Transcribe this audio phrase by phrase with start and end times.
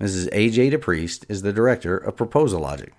[0.00, 0.30] Mrs.
[0.32, 0.70] A.J.
[0.70, 2.94] DePriest is the director of Proposal Logic.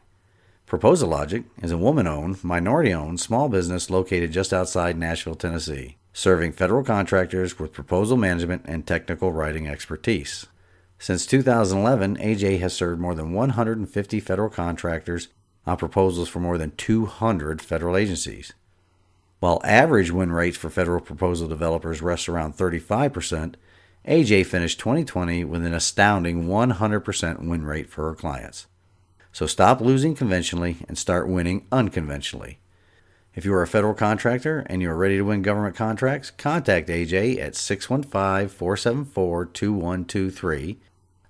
[0.68, 5.98] Proposal Logic is a woman owned, minority owned small business located just outside Nashville, Tennessee,
[6.14, 10.46] serving federal contractors with proposal management and technical writing expertise.
[11.00, 15.29] Since 2011, AJ has served more than 150 federal contractors
[15.65, 18.54] on proposals for more than 200 federal agencies.
[19.39, 23.56] While average win rates for federal proposal developers rest around 35%,
[24.07, 28.65] AJ finished 2020 with an astounding 100% win rate for her clients.
[29.32, 32.58] So stop losing conventionally and start winning unconventionally.
[33.36, 36.89] If you are a federal contractor and you are ready to win government contracts, contact
[36.89, 40.80] AJ at 615 474 2123.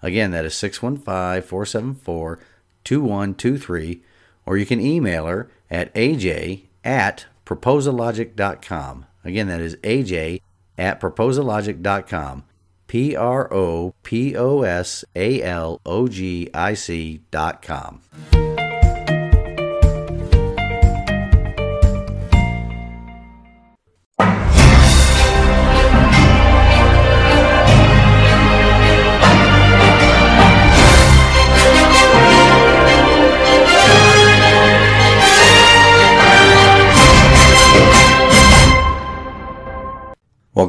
[0.01, 2.39] Again, that is 615 474
[2.85, 4.01] 2123.
[4.45, 9.05] Or you can email her at aj at proposalogic.com.
[9.25, 10.41] Again, that is aj
[10.77, 12.43] at proposalogic.com.
[12.91, 18.01] P R O P O S A L O G I C dot com.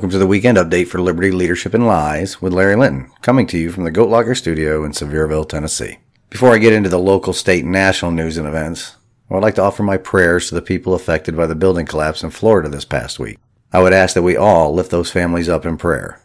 [0.03, 3.57] Welcome to the weekend update for Liberty Leadership and Lies with Larry Linton, coming to
[3.57, 5.99] you from the Goat Locker Studio in Sevierville, Tennessee.
[6.29, 8.97] Before I get into the local, state, and national news and events,
[9.31, 12.25] I would like to offer my prayers to the people affected by the building collapse
[12.25, 13.39] in Florida this past week.
[13.73, 16.21] I would ask that we all lift those families up in prayer.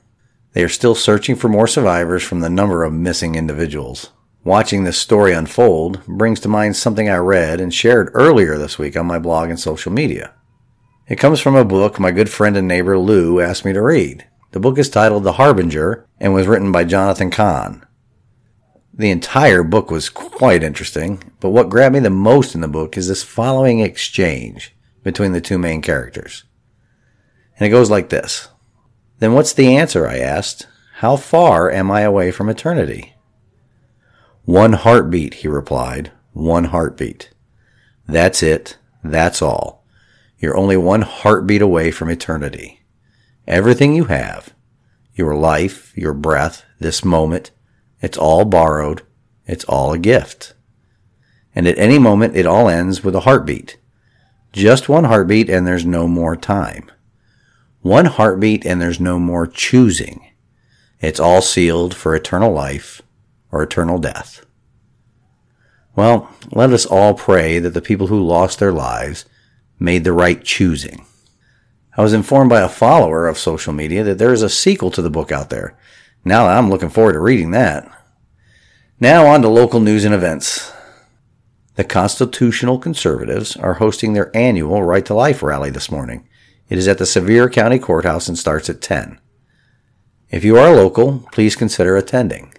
[0.53, 4.09] They are still searching for more survivors from the number of missing individuals.
[4.43, 8.97] Watching this story unfold brings to mind something I read and shared earlier this week
[8.97, 10.33] on my blog and social media.
[11.07, 14.27] It comes from a book my good friend and neighbor Lou asked me to read.
[14.51, 17.85] The book is titled The Harbinger and was written by Jonathan Cahn.
[18.93, 22.97] The entire book was quite interesting, but what grabbed me the most in the book
[22.97, 26.43] is this following exchange between the two main characters.
[27.57, 28.49] And it goes like this.
[29.19, 30.07] Then what's the answer?
[30.07, 30.67] I asked.
[30.95, 33.13] How far am I away from eternity?
[34.43, 36.11] One heartbeat, he replied.
[36.33, 37.29] One heartbeat.
[38.07, 38.77] That's it.
[39.03, 39.85] That's all.
[40.39, 42.81] You're only one heartbeat away from eternity.
[43.47, 44.53] Everything you have,
[45.15, 47.51] your life, your breath, this moment,
[48.01, 49.01] it's all borrowed.
[49.45, 50.53] It's all a gift.
[51.55, 53.77] And at any moment, it all ends with a heartbeat.
[54.51, 56.91] Just one heartbeat and there's no more time.
[57.81, 60.27] One heartbeat and there's no more choosing.
[60.99, 63.01] It's all sealed for eternal life
[63.51, 64.45] or eternal death.
[65.95, 69.25] Well, let us all pray that the people who lost their lives
[69.79, 71.05] made the right choosing.
[71.97, 75.01] I was informed by a follower of social media that there is a sequel to
[75.01, 75.77] the book out there.
[76.23, 77.89] Now I'm looking forward to reading that.
[78.99, 80.71] Now on to local news and events.
[81.75, 86.27] The Constitutional Conservatives are hosting their annual Right to Life rally this morning.
[86.69, 89.19] It is at the Sevier County Courthouse and starts at 10.
[90.29, 92.53] If you are local, please consider attending.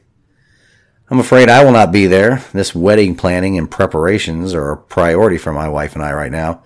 [1.10, 2.44] I'm afraid I will not be there.
[2.52, 6.62] This wedding planning and preparations are a priority for my wife and I right now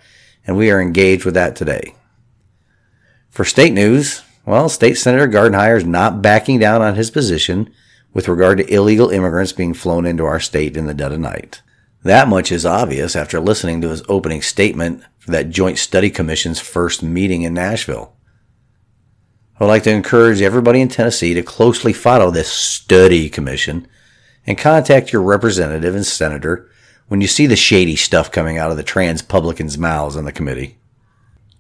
[0.46, 1.94] and we are engaged with that today.
[3.30, 7.72] For state news, well, State Senator Gardenhire is not backing down on his position
[8.12, 11.62] with regard to illegal immigrants being flown into our state in the dead of night.
[12.02, 16.60] That much is obvious after listening to his opening statement for that Joint Study Commission's
[16.60, 18.12] first meeting in Nashville.
[19.58, 23.86] I would like to encourage everybody in Tennessee to closely follow this study commission
[24.44, 26.68] and contact your representative and senator
[27.12, 30.32] when you see the shady stuff coming out of the trans publicans' mouths on the
[30.32, 30.78] committee.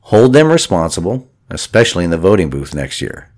[0.00, 3.30] Hold them responsible, especially in the voting booth next year.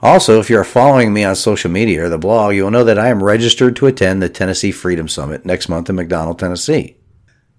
[0.00, 2.82] Also, if you are following me on social media or the blog, you will know
[2.82, 6.96] that I am registered to attend the Tennessee Freedom Summit next month in McDonald, Tennessee.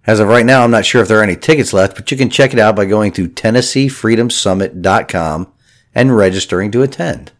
[0.07, 2.17] As of right now, I'm not sure if there are any tickets left, but you
[2.17, 5.53] can check it out by going to TennesseeFreedomSummit.com
[5.93, 7.33] and registering to attend.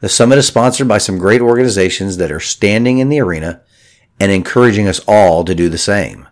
[0.00, 3.62] The summit is sponsored by some great organizations that are standing in the arena
[4.18, 6.28] and encouraging us all to do the same.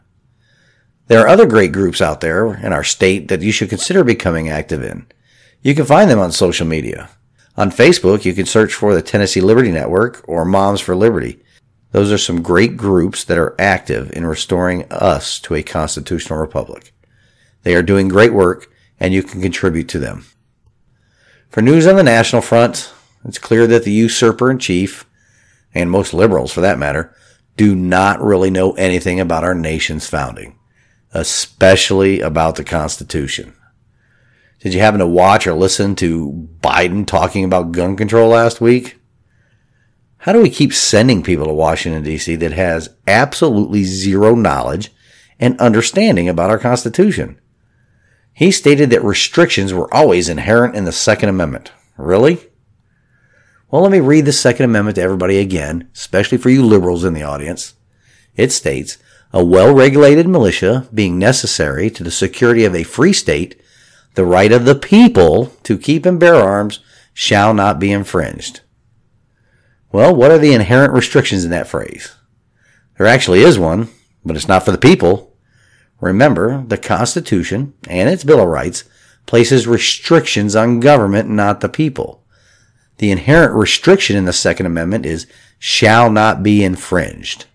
[1.06, 4.48] There are other great groups out there in our state that you should consider becoming
[4.48, 5.06] active in.
[5.62, 7.10] You can find them on social media.
[7.56, 11.40] On Facebook, you can search for the Tennessee Liberty Network or Moms for Liberty.
[11.92, 16.92] Those are some great groups that are active in restoring us to a constitutional republic.
[17.62, 20.24] They are doing great work and you can contribute to them.
[21.50, 22.92] For news on the national front,
[23.24, 25.06] it's clear that the usurper in chief,
[25.74, 27.14] and most liberals for that matter,
[27.56, 30.58] do not really know anything about our nation's founding,
[31.12, 33.54] especially about the Constitution.
[34.60, 38.98] Did you happen to watch or listen to Biden talking about gun control last week?
[40.18, 42.36] How do we keep sending people to Washington, D.C.
[42.36, 44.90] that has absolutely zero knowledge
[45.38, 47.38] and understanding about our Constitution?
[48.32, 51.72] He stated that restrictions were always inherent in the Second Amendment.
[51.98, 52.40] Really?
[53.74, 57.12] Well, let me read the Second Amendment to everybody again, especially for you liberals in
[57.12, 57.74] the audience.
[58.36, 58.98] It states,
[59.32, 63.60] a well-regulated militia being necessary to the security of a free state,
[64.14, 66.78] the right of the people to keep and bear arms
[67.12, 68.60] shall not be infringed.
[69.90, 72.14] Well, what are the inherent restrictions in that phrase?
[72.96, 73.88] There actually is one,
[74.24, 75.36] but it's not for the people.
[76.00, 78.84] Remember, the Constitution and its Bill of Rights
[79.26, 82.23] places restrictions on government, not the people.
[82.98, 85.26] The inherent restriction in the Second Amendment is
[85.58, 87.46] shall not be infringed.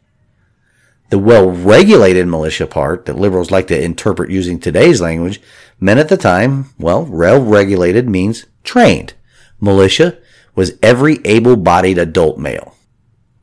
[1.09, 5.41] The well-regulated militia part that liberals like to interpret using today's language
[5.79, 9.13] meant at the time, well, well-regulated means trained.
[9.59, 10.17] Militia
[10.55, 12.75] was every able-bodied adult male.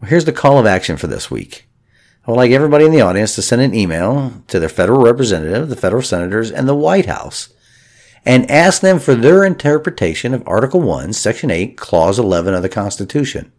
[0.00, 1.66] Well, here's the call of action for this week.
[2.26, 5.68] I would like everybody in the audience to send an email to their federal representative,
[5.68, 7.48] the federal senators, and the White House
[8.26, 12.68] and ask them for their interpretation of Article 1, Section 8, Clause 11 of the
[12.68, 13.52] Constitution.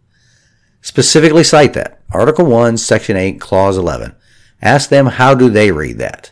[0.81, 2.01] Specifically cite that.
[2.11, 4.13] Article 1, Section 8, Clause 11.
[4.61, 6.31] Ask them how do they read that.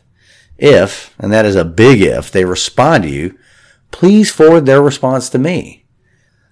[0.57, 3.39] If, and that is a big if, they respond to you,
[3.91, 5.85] please forward their response to me.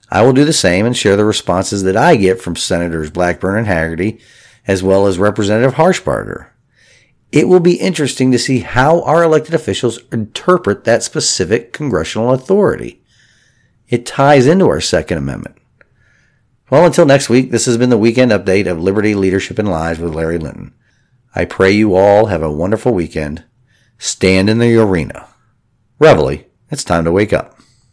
[0.09, 3.57] I will do the same and share the responses that I get from Senators Blackburn
[3.57, 4.21] and Hagerty
[4.65, 6.47] as well as Representative Harshbarger.
[7.33, 13.01] It will be interesting to see how our elected officials interpret that specific congressional authority.
[13.89, 15.57] It ties into our Second Amendment.
[16.69, 19.97] Well, until next week, this has been the weekend update of Liberty, Leadership, and Lies
[19.97, 20.75] with Larry Linton.
[21.33, 23.44] I pray you all have a wonderful weekend.
[23.97, 25.27] Stand in the arena.
[25.97, 27.52] Reveille, it's time to wake up.